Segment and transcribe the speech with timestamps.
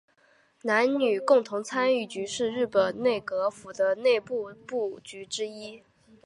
[0.63, 5.83] 男女共同参与局是日本内阁府的内部部局之一。